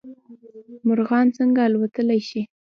مرغان 0.87 1.25
څنګه 1.37 1.61
الوتلی 1.67 2.19
شي؟ 2.29 2.41